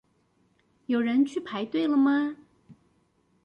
[0.87, 2.37] 有人去排隊了嗎？